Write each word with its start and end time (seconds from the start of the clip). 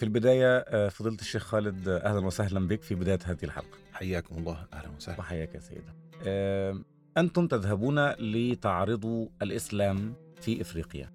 في 0.00 0.06
البداية 0.06 0.58
آه، 0.58 0.88
فضيلة 0.88 1.16
الشيخ 1.20 1.42
خالد 1.42 1.88
آه، 1.88 1.98
أهلا 1.98 2.26
وسهلا 2.26 2.68
بك 2.68 2.82
في 2.82 2.94
بداية 2.94 3.18
هذه 3.24 3.44
الحلقة. 3.44 3.78
حياكم 3.92 4.38
الله 4.38 4.66
أهلا 4.72 4.88
وسهلا. 4.96 5.18
وحياك 5.18 5.54
يا 5.54 5.60
سيدة. 5.60 5.94
آه، 6.26 6.80
أنتم 7.16 7.46
تذهبون 7.46 8.10
لتعرضوا 8.10 9.28
الإسلام 9.42 10.14
في 10.40 10.60
إفريقيا. 10.60 11.10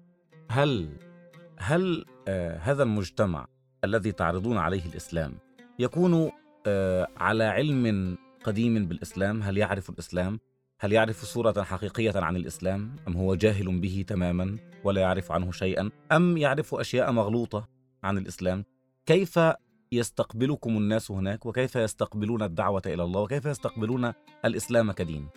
هل 0.50 0.88
هل 1.58 2.04
هذا 2.60 2.82
المجتمع 2.82 3.46
الذي 3.84 4.12
تعرضون 4.12 4.56
عليه 4.56 4.86
الإسلام 4.86 5.34
يكون 5.78 6.30
على 7.16 7.44
علم 7.44 8.16
قديم 8.44 8.86
بالإسلام؟ 8.86 9.42
هل 9.42 9.58
يعرف 9.58 9.90
الإسلام؟ 9.90 10.40
هل 10.80 10.92
يعرف 10.92 11.24
صورة 11.24 11.62
حقيقية 11.62 12.12
عن 12.16 12.36
الإسلام؟ 12.36 12.96
أم 13.08 13.16
هو 13.16 13.34
جاهل 13.34 13.80
به 13.80 14.04
تماما 14.08 14.58
ولا 14.84 15.00
يعرف 15.00 15.32
عنه 15.32 15.52
شيئا؟ 15.52 15.90
أم 16.12 16.36
يعرف 16.36 16.74
أشياء 16.74 17.12
مغلوطة 17.12 17.68
عن 18.04 18.18
الإسلام؟ 18.18 18.64
كيف 19.06 19.40
يستقبلكم 19.92 20.76
الناس 20.76 21.10
هناك 21.10 21.46
وكيف 21.46 21.76
يستقبلون 21.76 22.42
الدعوة 22.42 22.82
إلى 22.86 23.02
الله 23.04 23.20
وكيف 23.20 23.46
يستقبلون 23.46 24.12
الإسلام 24.44 24.92
كدين؟ 24.92 25.28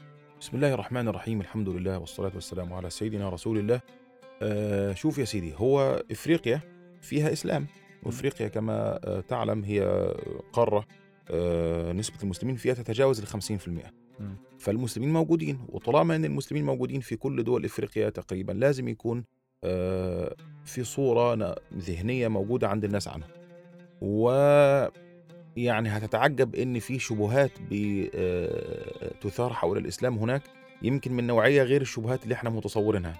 بسم 0.41 0.55
الله 0.57 0.73
الرحمن 0.73 1.07
الرحيم 1.07 1.41
الحمد 1.41 1.69
لله 1.69 1.97
والصلاة 1.97 2.31
والسلام 2.35 2.73
على 2.73 2.89
سيدنا 2.89 3.29
رسول 3.29 3.57
الله. 3.57 3.81
آه 4.41 4.93
شوف 4.93 5.17
يا 5.17 5.25
سيدي 5.25 5.53
هو 5.57 6.03
إفريقيا 6.11 6.61
فيها 7.01 7.33
إسلام 7.33 7.67
وإفريقيا 8.03 8.47
كما 8.47 8.99
آه 9.03 9.19
تعلم 9.21 9.63
هي 9.63 10.11
قارة 10.53 10.85
آه 11.31 11.91
نسبة 11.91 12.17
المسلمين 12.23 12.55
فيها 12.55 12.73
تتجاوز 12.73 13.19
ال 13.19 13.27
50% 13.27 13.67
مم. 14.19 14.35
فالمسلمين 14.59 15.13
موجودين 15.13 15.59
وطالما 15.69 16.15
أن 16.15 16.25
المسلمين 16.25 16.65
موجودين 16.65 17.01
في 17.01 17.15
كل 17.15 17.43
دول 17.43 17.65
إفريقيا 17.65 18.09
تقريبا 18.09 18.51
لازم 18.53 18.87
يكون 18.87 19.23
آه، 19.63 20.35
في 20.65 20.83
صورة 20.83 21.35
ن- 21.35 21.55
ذهنية 21.77 22.27
موجودة 22.27 22.67
عند 22.69 22.83
الناس 22.83 23.07
عنها 23.07 23.27
و 24.01 24.29
يعني 25.57 25.89
هتتعجب 25.89 26.55
إن 26.55 26.79
في 26.79 26.99
شبهات 26.99 27.51
بتثار 27.71 29.53
حول 29.53 29.77
الإسلام 29.77 30.17
هناك 30.17 30.41
يمكن 30.81 31.13
من 31.13 31.27
نوعية 31.27 31.63
غير 31.63 31.81
الشبهات 31.81 32.23
اللي 32.23 32.33
إحنا 32.35 32.49
متصورينها 32.49 33.13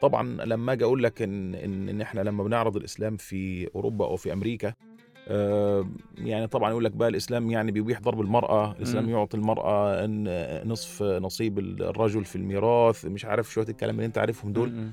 طبعا 0.00 0.44
لما 0.44 0.72
أجي 0.72 0.84
أقول 0.84 1.02
لك 1.02 1.22
إن 1.22 1.54
إن 1.54 2.00
إحنا 2.00 2.20
لما 2.20 2.44
بنعرض 2.44 2.76
الإسلام 2.76 3.16
في 3.16 3.68
أوروبا 3.74 4.04
أو 4.04 4.16
في 4.16 4.32
أمريكا 4.32 4.72
آه، 5.28 5.86
يعني 6.18 6.46
طبعا 6.46 6.70
يقول 6.70 6.84
لك 6.84 6.92
بقى 6.92 7.08
الإسلام 7.08 7.50
يعني 7.50 7.72
بيبيح 7.72 8.00
ضرب 8.00 8.20
المرأة 8.20 8.72
الإسلام 8.72 9.04
مم. 9.04 9.10
يعطي 9.10 9.36
المرأة 9.36 10.06
نصف 10.64 11.02
نصيب 11.02 11.58
الرجل 11.58 12.24
في 12.24 12.36
الميراث 12.36 13.04
مش 13.06 13.24
عارف 13.24 13.52
شوية 13.52 13.66
الكلام 13.68 13.94
اللي 13.94 14.06
أنت 14.06 14.18
عارفهم 14.18 14.52
دول. 14.52 14.90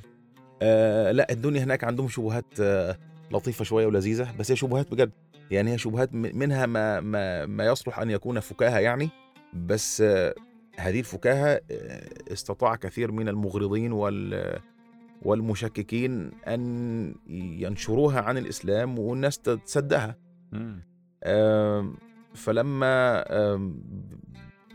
آه 0.62 1.12
لا 1.12 1.32
الدنيا 1.32 1.64
هناك 1.64 1.84
عندهم 1.84 2.08
شبهات 2.08 2.46
آه 2.62 2.98
لطيفة 3.32 3.64
شوية 3.66 3.86
ولذيذة 3.86 4.36
بس 4.40 4.52
هي 4.52 4.56
شبهات 4.56 4.92
بجد 4.92 5.12
يعني 5.52 5.74
هي 5.74 5.78
شبهات 5.78 6.14
منها 6.14 6.66
ما 6.66 7.00
ما 7.00 7.46
ما 7.46 7.66
يصلح 7.66 8.00
أن 8.00 8.10
يكون 8.10 8.40
فكاهة 8.40 8.80
يعني 8.80 9.10
بس 9.54 10.02
هذه 10.78 11.00
الفكاهة 11.00 11.62
آه 11.72 12.10
استطاع 12.34 12.76
كثير 12.76 13.12
من 13.12 13.30
المغرضين 13.30 13.92
وال 13.92 14.60
والمشككين 15.22 16.32
أن 16.48 17.16
ينشروها 17.30 18.22
عن 18.22 18.38
الإسلام 18.38 19.00
والناس 19.00 19.40
تصدقها 19.40 20.16
فلما 22.34 23.24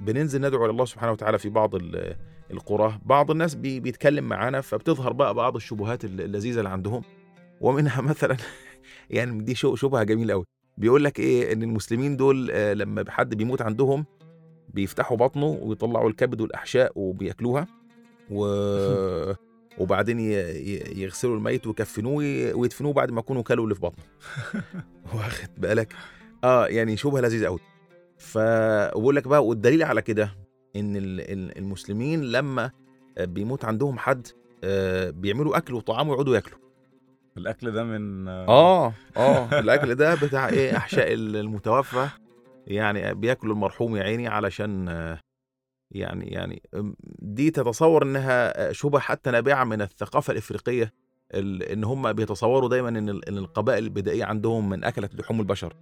بننزل 0.01 0.41
ندعو 0.41 0.67
الله 0.71 0.85
سبحانه 0.85 1.13
وتعالى 1.13 1.39
في 1.39 1.49
بعض 1.49 1.75
ال- 1.75 2.17
القرى 2.51 2.99
بعض 3.05 3.31
الناس 3.31 3.55
بي- 3.55 3.81
بيتكلم 3.81 4.25
معانا 4.25 4.61
فبتظهر 4.61 5.13
بقى 5.13 5.35
بعض 5.35 5.57
الشبهات 5.57 6.05
الل- 6.05 6.21
اللذيذة 6.21 6.59
اللي 6.59 6.69
عندهم. 6.69 7.03
ومنها 7.61 8.01
مثلا 8.11 8.37
يعني 9.11 9.43
دي 9.43 9.55
شبهة 9.55 10.03
جميلة 10.03 10.35
قوي 10.35 10.45
بيقول 10.79 11.05
لك 11.05 11.21
إيه 11.21 11.53
إن 11.53 11.63
المسلمين 11.63 12.17
دول 12.17 12.51
آه، 12.53 12.73
لما 12.75 13.05
حد 13.11 13.35
بيموت 13.35 13.63
عندهم 13.63 14.05
بيفتحوا 14.69 15.17
بطنه 15.17 15.47
ويطلعوا 15.63 16.09
الكبد 16.11 16.41
والأحشاء 16.41 16.93
وبياكلوها 16.97 17.67
و 18.31 18.45
وبعدين 19.79 20.21
يغسلوا 20.97 21.37
الميت 21.37 21.67
ويكفنوه 21.67 22.13
وي- 22.13 22.53
ويدفنوه 22.53 22.93
بعد 22.93 23.11
ما 23.11 23.19
يكونوا 23.21 23.43
كلوا 23.43 23.65
اللي 23.65 23.75
في 23.75 23.81
بطنه. 23.81 24.05
واخد 25.15 25.49
بالك؟ 25.59 25.93
آه 26.45 26.67
يعني 26.67 26.97
شبهة 26.97 27.21
لذيذة 27.21 27.47
قوي 27.47 27.59
فبقول 28.19 29.17
لك 29.17 29.29
بقى 29.29 29.47
والدليل 29.47 29.83
على 29.83 30.03
كده 30.03 30.35
إن 30.77 30.97
ال- 30.97 31.21
ال- 31.21 31.59
المسلمين 31.59 32.23
لما 32.23 32.71
بيموت 33.21 33.65
عندهم 33.65 33.99
حد 33.99 34.27
آه، 34.65 35.11
بيعملوا 35.11 35.57
أكل 35.57 35.75
وطعام 35.75 36.09
ويقعدوا 36.09 36.35
ياكلوا. 36.35 36.59
الأكل 37.37 37.71
ده 37.71 37.85
من 37.85 38.29
آه 38.29 38.93
آه 39.17 39.59
الأكل 39.59 39.95
ده 39.95 40.15
بتاع 40.15 40.49
إيه 40.49 40.77
احشاء 40.77 41.13
ال- 41.13 41.37
المتوفى 41.37 42.09
يعني 42.67 43.15
بياكلوا 43.15 43.55
المرحوم 43.55 43.97
يا 43.97 44.03
عيني 44.03 44.29
علشان 44.29 44.89
يعني 45.95 46.27
يعني 46.27 46.63
دي 47.19 47.51
تتصور 47.51 48.03
إنها 48.03 48.73
شبهه 48.73 49.01
حتى 49.01 49.31
نابعة 49.31 49.65
من 49.65 49.83
الثقافة 49.83 50.31
الإفريقية 50.33 50.93
ال- 51.35 51.63
إن 51.63 51.85
هم 51.85 52.13
بيتصوروا 52.13 52.69
دايما 52.69 52.89
إن 52.89 53.09
القبائل 53.29 53.85
البدائية 53.85 54.25
عندهم 54.25 54.69
من 54.69 54.85
اكلت 54.85 55.15
لحوم 55.21 55.41
البشر. 55.41 55.77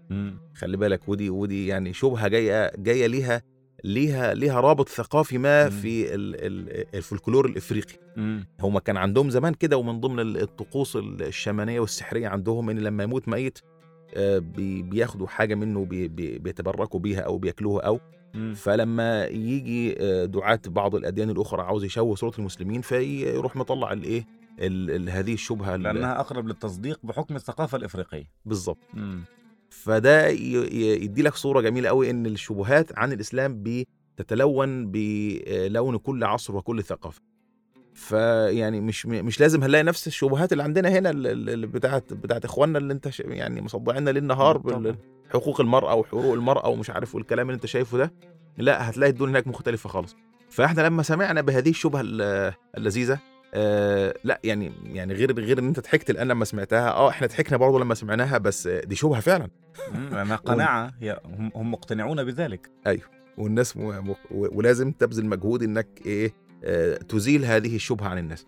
خلي 0.56 0.77
بالك 0.77 1.09
ودي 1.09 1.31
ودي 1.31 1.67
يعني 1.67 1.93
شبهة 1.93 2.28
جاية 2.28 2.72
جاية 2.77 3.06
ليها 3.06 3.43
ليها 3.85 4.35
ليها 4.35 4.61
رابط 4.61 4.89
ثقافي 4.89 5.39
ما 5.39 5.65
مم. 5.65 5.71
في 5.71 6.15
ال- 6.15 6.35
ال- 6.47 6.87
الفولكلور 6.97 7.47
الإفريقي 7.47 7.95
مم. 8.17 8.47
هم 8.61 8.79
كان 8.79 8.97
عندهم 8.97 9.31
زمان 9.31 9.55
كده 9.55 9.77
ومن 9.77 10.01
ضمن 10.01 10.21
ال- 10.21 10.43
الطقوس 10.43 10.97
الشمانيه 10.97 11.81
والسحرية 11.81 12.29
عندهم 12.29 12.71
إن 12.71 12.79
لما 12.79 13.03
يموت 13.05 13.29
ميت 13.29 13.59
آه، 14.15 14.39
بي- 14.39 14.83
بياخدوا 14.83 15.27
حاجة 15.27 15.55
منه 15.55 15.85
بي- 15.85 16.09
بي- 16.09 16.39
بيتبركوا 16.39 17.01
بيها 17.01 17.21
أو 17.21 17.39
بياكلوها 17.39 17.83
أو 17.87 18.01
مم. 18.35 18.55
فلما 18.55 19.25
يجي 19.27 19.97
آه، 20.01 20.25
دعاة 20.25 20.61
بعض 20.67 20.94
الأديان 20.94 21.31
الأخرى 21.31 21.62
عاوز 21.62 21.85
يشوه 21.85 22.15
صورة 22.15 22.33
المسلمين 22.38 22.81
فيروح 22.81 23.56
مطلع 23.56 23.93
الايه 23.93 24.26
ال- 24.61 24.91
ال- 24.91 25.11
هذه 25.11 25.35
الشبهة 25.35 25.75
ال- 25.75 25.83
لأنها 25.83 26.21
أقرب 26.21 26.47
للتصديق 26.49 27.00
بحكم 27.03 27.37
الثقافة 27.37 27.79
الإفريقية 27.79 28.25
بالظبط. 28.44 28.79
فده 29.70 30.28
يدي 30.28 31.22
لك 31.22 31.34
صورة 31.34 31.61
جميلة 31.61 31.88
قوي 31.88 32.11
إن 32.11 32.26
الشبهات 32.26 32.99
عن 32.99 33.12
الإسلام 33.12 33.62
بتتلون 34.17 34.90
بلون 34.90 35.96
كل 35.99 36.25
عصر 36.25 36.56
وكل 36.56 36.82
ثقافة. 36.82 37.20
فيعني 37.94 38.81
مش 38.81 39.06
مش 39.06 39.40
لازم 39.40 39.62
هنلاقي 39.62 39.84
نفس 39.84 40.06
الشبهات 40.06 40.52
اللي 40.52 40.62
عندنا 40.62 40.88
هنا 40.88 41.11
ال- 41.11 41.26
ال- 41.26 41.50
اللي 41.50 41.67
بتاعت 41.67 42.12
بتاعت 42.12 42.44
إخواننا 42.44 42.78
اللي 42.78 42.93
أنت 42.93 43.20
يعني 43.20 43.61
مصدعينا 43.61 44.11
ليل 44.11 44.25
نهار. 44.25 44.58
حقوق 45.32 45.61
المرأة 45.61 45.94
وحقوق 45.94 46.34
المرأة 46.34 46.69
ومش 46.69 46.90
عارف 46.90 47.14
والكلام 47.14 47.46
اللي 47.46 47.55
أنت 47.56 47.66
شايفه 47.66 47.99
ده. 47.99 48.12
لا 48.58 48.90
هتلاقي 48.90 49.11
الدنيا 49.11 49.31
هناك 49.31 49.46
مختلفة 49.46 49.88
خالص. 49.88 50.16
فإحنا 50.50 50.82
لما 50.82 51.02
سمعنا 51.02 51.40
بهذه 51.40 51.70
الشبهة 51.70 52.00
ال- 52.05 52.52
اللذيذة 52.76 53.19
آه 53.55 54.14
لا 54.25 54.41
يعني 54.44 54.73
يعني 54.85 55.14
غير 55.14 55.41
غير 55.41 55.58
إن 55.58 55.67
أنت 55.67 55.81
ضحكت 55.81 56.11
الان 56.11 56.29
لما 56.29 56.44
سمعتها 56.44 56.91
آه 56.91 57.08
إحنا 57.08 57.26
ضحكنا 57.26 57.56
برضه 57.56 57.81
لما 57.81 57.94
سمعناها 57.94 58.38
بس 58.38 58.67
دي 58.69 58.94
شبهة 58.97 59.20
فعلا 59.20 59.49
مم. 59.94 60.08
لأنها 60.12 60.37
قناعة 60.50 60.93
هي 61.00 61.20
هم 61.25 61.52
هم 61.55 61.70
مقتنعون 61.70 62.25
بذلك 62.25 62.70
والناس 63.38 63.76
م... 63.76 63.81
م... 64.11 64.14
ولازم 64.31 64.93
تبذل 64.93 65.26
مجهود 65.26 65.62
إنك 65.62 65.88
إيه 66.06 66.32
آه، 66.64 66.97
تزيل 66.97 67.44
هذه 67.44 67.76
الشبهة 67.76 68.08
عن 68.08 68.19
الناس. 68.19 68.47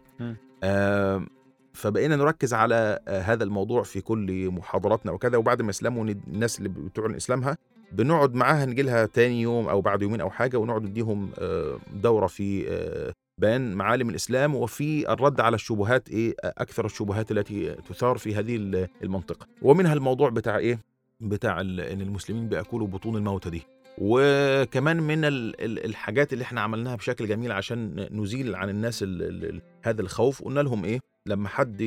آه، 0.62 1.26
فبقينا 1.72 2.16
نركز 2.16 2.54
على 2.54 2.98
آه، 3.08 3.20
هذا 3.20 3.44
الموضوع 3.44 3.82
في 3.82 4.00
كل 4.00 4.50
محاضراتنا 4.50 5.12
وكذا 5.12 5.36
وبعد 5.38 5.62
ما 5.62 5.70
يسلموا 5.70 6.04
ند- 6.04 6.22
الناس 6.28 6.58
اللي 6.58 6.68
بتعلن 6.68 7.14
اسلامها 7.14 7.56
بنقعد 7.92 8.34
معاها 8.34 8.66
نجي 8.66 8.82
لها 8.82 9.06
تاني 9.06 9.42
يوم 9.42 9.68
أو 9.68 9.80
بعد 9.80 10.02
يومين 10.02 10.20
أو 10.20 10.30
حاجة 10.30 10.56
ونقعد 10.56 10.82
نديهم 10.82 11.30
آه، 11.38 11.78
دورة 11.92 12.26
في 12.26 12.68
آه، 12.68 13.12
بيان 13.38 13.74
معالم 13.74 14.10
الإسلام 14.10 14.54
وفي 14.54 15.12
الرد 15.12 15.40
على 15.40 15.54
الشبهات 15.54 16.08
إيه 16.08 16.34
أكثر 16.44 16.86
الشبهات 16.86 17.30
التي 17.30 17.74
تثار 17.74 18.18
في 18.18 18.34
هذه 18.34 18.56
ال- 18.56 18.88
المنطقة. 19.02 19.46
ومنها 19.62 19.92
الموضوع 19.94 20.28
بتاع 20.30 20.58
إيه؟ 20.58 20.78
بتاع 21.20 21.60
إن 21.60 22.00
المسلمين 22.00 22.48
بيأكلوا 22.48 22.86
بطون 22.86 23.16
الموتى 23.16 23.50
دي. 23.50 23.62
وكمان 23.98 24.96
من 25.02 25.24
ال- 25.24 25.60
ال- 25.60 25.84
الحاجات 25.84 26.32
اللي 26.32 26.42
إحنا 26.44 26.60
عملناها 26.60 26.96
بشكل 26.96 27.28
جميل 27.28 27.52
عشان 27.52 28.08
نزيل 28.12 28.54
عن 28.56 28.68
الناس 28.68 29.02
ال 29.02 29.22
ال 29.44 29.62
هذا 29.82 30.00
الخوف 30.02 30.42
قلنا 30.42 30.60
لهم 30.60 30.84
إيه؟ 30.84 31.00
لما 31.26 31.48
حد 31.48 31.82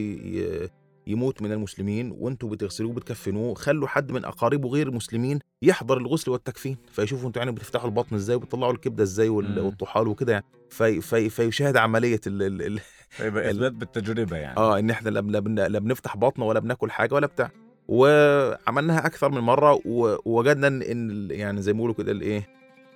يموت 1.08 1.42
من 1.42 1.52
المسلمين 1.52 2.12
وانتوا 2.18 2.50
بتغسلوه 2.50 2.94
بتكفنوه 2.94 3.54
خلوا 3.54 3.88
حد 3.88 4.12
من 4.12 4.26
أقاربه 4.26 4.70
غير 4.70 4.92
مسلمين 4.92 5.40
يحضر 5.62 5.98
الغسل 5.98 6.32
والتكفين 6.32 6.78
فيشوفوا 6.92 7.28
أنتوا 7.28 7.42
يعني 7.42 7.52
بتفتحوا 7.56 7.86
البطن 7.90 8.16
إزاي 8.16 8.36
وبتطلعوا 8.36 8.74
الكبده 8.74 9.04
إزاي. 9.04 9.30
والطحال 9.30 10.08
وكده 10.08 10.34
يعني 10.34 10.46
في 10.70 11.02
في 11.02 11.30
فيشاهد 11.30 11.78
عملية 11.78 12.22
ال 12.28 12.42
ال 12.44 12.62
ال 12.62 12.80
فيبقى 13.10 13.52
إثبات 13.52 13.72
بالتجربة 13.72 14.38
يعني 14.38 14.58
آه 14.58 14.80
إن 14.80 14.90
إحنا 14.90 15.10
لا 15.10 15.20
لا 15.20 15.40
بن- 15.40 15.60
لا 15.60 15.80
بنفتح 15.80 16.18
بطن 16.18 16.42
ولا 16.42 16.60
بناكل 16.60 16.92
حاجة 16.92 17.14
ولا 17.16 17.28
بتاع 17.28 17.52
وعملناها 17.88 19.06
أكثر 19.06 19.32
من 19.32 19.40
مرة 19.42 19.82
ووجدنا 19.86 20.68
إن 20.68 21.28
يعني 21.32 21.62
زي 21.62 21.74
ما 21.74 21.78
بيقولوا 21.78 21.96
كده 21.96 22.12
الإيه 22.12 22.48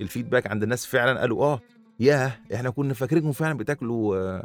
الفيدباك 0.02 0.48
عند 0.48 0.64
الناس 0.64 0.86
فعلا 0.86 1.20
قالوا 1.20 1.44
آه 1.46 1.60
ياه 2.00 2.32
إحنا 2.54 2.70
كنا 2.70 2.94
فاكرينكم 2.94 3.32
فعلا 3.32 3.58
بتاكلوا 3.58 4.42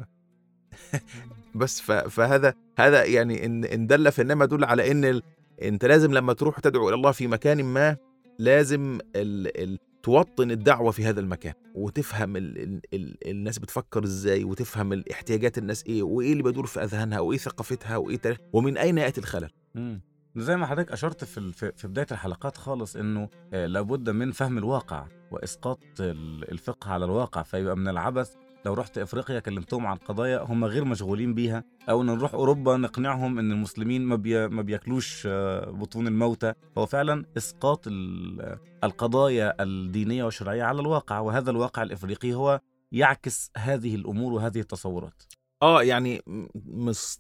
بس 1.55 1.81
فهذا 1.81 2.55
هذا 2.79 3.05
يعني 3.05 3.47
إن 3.47 3.65
إن 3.65 3.87
دل 3.87 4.12
فانما 4.12 4.45
يدل 4.45 4.65
على 4.65 4.91
إن. 4.91 5.21
أنت 5.62 5.85
لازم 5.85 6.12
لما 6.15 6.33
تروح 6.33 6.61
تدعو 6.61 6.89
إلى 6.89 6.95
الله 6.97 7.12
في 7.12 7.27
مكان 7.27 7.65
ما 7.65 7.97
لازم 8.39 8.99
ال... 9.17 9.62
ال... 9.62 9.79
توطن 10.03 10.51
الدعوة 10.51 10.91
في 10.91 11.05
هذا 11.05 11.21
المكان 11.21 11.53
وتفهم 11.75 12.37
ال... 12.37 12.59
ال... 12.62 12.81
ال... 12.95 13.29
الناس 13.31 13.59
بتفكر 13.59 14.05
إزاي 14.05 14.45
وتفهم 14.45 14.93
الاحتياجات 14.93 15.59
الناس 15.59 15.85
إيه 15.87 16.03
وإيه 16.03 16.33
اللي 16.33 16.43
بيدور 16.43 16.67
في 16.67 16.85
أذهانها 16.85 17.21
وإيه 17.21 17.39
ثقافتها 17.39 17.97
وإيه 17.97 18.17
تاريخ 18.17 18.39
ومن 18.53 18.77
أين 18.79 18.99
يأتي 18.99 19.21
الخلل 19.21 19.50
مم. 19.75 20.00
زي 20.37 20.57
ما 20.57 20.67
حضرتك 20.67 20.93
أشرت 20.93 21.25
في 21.25 21.53
في 21.77 21.89
بداية 21.89 22.07
الحلقات 22.12 22.57
خالص 22.57 22.97
إنه 22.97 23.29
آه، 23.53 23.67
لابد 23.67 24.11
من 24.11 24.33
فهم 24.33 24.59
الواقع 24.59 25.07
وإسقاط 25.31 25.79
ال- 26.00 26.53
الفقه 26.53 26.91
على 26.91 27.05
الواقع 27.05 27.43
فيبقى 27.43 27.77
من 27.77 27.89
العبث 27.89 28.35
لو 28.66 28.75
رحت 28.75 28.99
إفريقيا 28.99 29.40
كلمتهم 29.40 29.87
عن 29.87 29.96
قضايا 29.96 30.38
هم 30.43 30.64
غير 30.64 30.84
مشغولين 30.84 31.34
بيها 31.34 31.64
أو 31.88 32.02
إن 32.02 32.06
نروح 32.06 32.34
أوروبا 32.34 32.76
نقنعهم 32.76 33.38
إن 33.38 33.52
المسلمين 33.52 34.02
ما, 34.02 34.16
بي 34.16 34.49
ما 34.49 34.62
بياكلوش 34.62 35.22
آه، 35.31 35.70
بطون 35.70 36.06
الموتى. 36.06 36.52
هو 36.78 36.87
فعلا 36.87 37.25
إسقاط 37.37 37.84
ال- 37.87 38.58
القضايا 38.84 39.62
الدينية 39.62 40.25
والشرعية 40.25 40.62
على 40.62 40.81
الواقع 40.81 41.19
وهذا 41.20 41.50
الواقع 41.50 41.82
الإفريقي 41.82 42.34
هو 42.34 42.61
يعكس 42.93 43.50
هذه 43.56 43.94
الأمور 43.94 44.32
وهذه 44.32 44.61
التصورات. 44.61 45.22
آه 45.62 45.82
يعني 45.82 46.22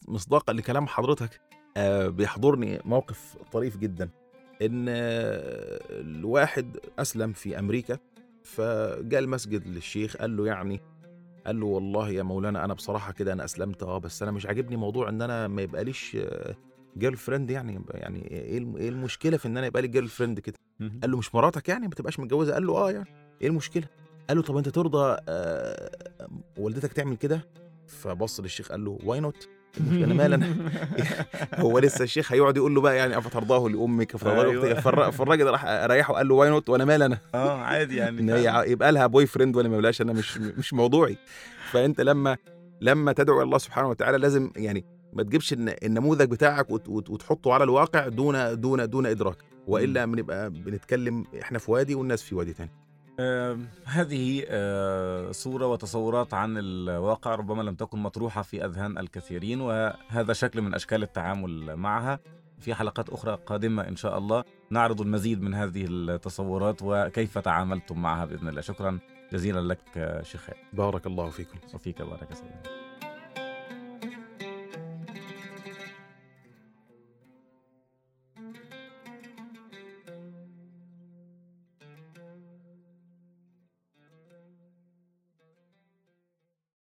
مصداقا 0.08 0.52
لكلام 0.52 0.86
حضرتك 0.86 1.40
آه 1.76 2.06
بيحضرني 2.08 2.80
موقف 2.84 3.36
طريف 3.52 3.76
جدا. 3.76 4.10
إن 4.62 4.86
آه، 4.88 5.80
الواحد 5.90 6.76
أسلم 6.98 7.32
في 7.32 7.58
أمريكا 7.58 7.98
فجاء 8.44 9.20
المسجد 9.20 9.66
للشيخ 9.66 10.16
قال 10.16 10.36
له 10.36 10.46
يعني 10.46 10.80
قال 11.46 11.60
له 11.60 11.66
والله 11.66 12.10
يا 12.10 12.22
مولانا 12.22 12.64
أنا 12.64 12.74
بصراحة 12.74 13.12
كده 13.12 13.32
أنا 13.32 13.44
أسلمت 13.44 13.82
آه 13.82 13.98
بس 13.98 14.22
أنا 14.22 14.30
مش 14.30 14.46
عاجبني 14.46 14.76
موضوع 14.76 15.08
إن 15.08 15.22
أنا 15.22 15.48
ما 15.48 15.62
يبقاليش 15.62 16.16
girlfriend 16.98 17.50
يعني 17.50 17.82
يعني 17.90 18.30
إيه 18.30 18.76
إيه 18.76 18.88
المشكلة 18.88 19.36
في 19.36 19.48
إن 19.48 19.56
أنا 19.56 19.66
يبقى 19.66 19.82
لي 19.82 19.88
girlfriend 19.88 20.40
كده؟ 20.40 20.56
قال 20.80 21.10
له 21.10 21.16
مش 21.18 21.34
مراتك 21.34 21.68
يعني؟ 21.68 21.88
ما 21.88 21.94
تبقاش 21.94 22.20
متجوزة؟ 22.20 22.52
قال 22.54 22.66
له 22.66 22.72
آه 22.76 22.90
يعني. 22.90 23.08
إيه 23.42 23.48
المشكلة؟ 23.48 23.84
قال 24.28 24.36
له 24.36 24.42
طب 24.42 24.56
أنت 24.56 24.68
ترضى 24.68 25.16
آه 25.28 25.90
والدتك 26.58 26.92
تعمل 26.92 27.16
كده؟ 27.16 27.40
فبص 27.86 28.40
للشيخ 28.40 28.68
قال 28.68 28.84
له 28.84 28.98
why 29.04 29.20
not 29.20 29.48
أنا 29.80 30.14
مال 30.14 30.32
أنا 30.32 30.54
هو 31.54 31.78
لسه 31.78 32.02
الشيخ 32.04 32.32
هيقعد 32.32 32.56
يقول 32.56 32.74
له 32.74 32.80
بقى 32.80 32.96
يعني 32.96 33.18
افترضاه 33.18 33.68
لأمك 33.68 34.16
فترضاه 34.16 34.50
أيوة. 34.50 35.10
فالراجل 35.10 35.46
راح 35.46 35.64
ريحه 35.66 36.12
وقال 36.12 36.28
له 36.28 36.34
why 36.34 36.50
not 36.50 36.68
وأنا 36.68 36.84
مال 36.84 37.02
أنا 37.02 37.18
آه 37.34 37.58
عادي 37.60 37.96
يعني. 37.96 38.20
إن 38.20 38.30
هي 38.30 38.64
يبقى 38.66 38.92
لها 38.92 39.06
boyfriend 39.06 39.56
ولا 39.56 39.68
ما 39.68 39.76
يبقاش 39.76 40.00
أنا 40.00 40.12
مش 40.12 40.38
مش 40.38 40.72
موضوعي. 40.74 41.16
فأنت 41.70 42.00
لما 42.00 42.36
لما 42.80 43.12
تدعو 43.12 43.42
الله 43.42 43.58
سبحانه 43.58 43.88
وتعالى 43.88 44.18
لازم 44.18 44.50
يعني 44.56 44.84
ما 45.12 45.22
تجيبش 45.22 45.52
الن- 45.52 45.74
النموذج 45.82 46.30
بتاعك 46.30 46.70
وت- 46.70 46.88
وت- 46.88 47.10
وتحطه 47.10 47.52
على 47.52 47.64
الواقع 47.64 48.08
دون 48.08 48.60
دون 48.60 48.88
دون 48.90 49.06
إدراك. 49.06 49.36
وإلا 49.66 50.04
بنبقى 50.04 50.50
بنتكلم 50.50 51.24
إحنا 51.42 51.58
في 51.58 51.70
وادي 51.70 51.94
والناس 51.94 52.22
في 52.22 52.34
وادي 52.34 52.52
تاني. 52.52 52.70
آه، 53.20 53.58
هذه 53.84 54.44
آه، 54.48 55.32
صورة 55.32 55.66
وتصورات 55.66 56.34
عن 56.34 56.58
الواقع 56.58 57.34
ربما 57.34 57.62
لم 57.62 57.74
تكن 57.74 57.98
مطروحة 57.98 58.42
في 58.42 58.64
أذهان 58.64 58.98
الكثيرين 58.98 59.60
وهذا 59.60 60.32
شكل 60.32 60.62
من 60.62 60.74
أشكال 60.74 61.02
التعامل 61.02 61.76
معها. 61.76 62.18
في 62.60 62.74
حلقات 62.74 63.08
أخرى 63.08 63.38
قادمة 63.46 63.88
إن 63.88 63.96
شاء 63.96 64.18
الله 64.18 64.44
نعرض 64.70 65.00
المزيد 65.00 65.42
من 65.42 65.54
هذه 65.54 65.86
التصورات 65.88 66.78
وكيف 66.82 67.38
تعاملتم 67.38 68.02
معها 68.02 68.24
بإذن 68.24 68.48
الله. 68.48 68.60
شكرا 68.60 68.98
جزيلا 69.32 69.60
لك 69.60 69.80
آه، 69.96 70.22
شيخ. 70.22 70.50
بارك 70.72 71.06
الله 71.06 71.30
فيكم. 71.30 71.58
وفيك 71.74 72.02
بارك 72.02 72.34
سيدنا 72.34 72.83